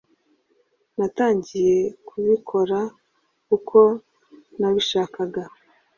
Natangiye 0.97 1.77
kubikora 2.07 2.79
uko 3.55 3.79
nabishakaga 4.59 5.43